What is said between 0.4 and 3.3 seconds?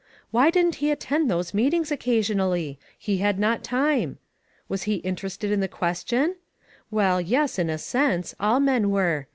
didn't he attend those meetings occasionally? He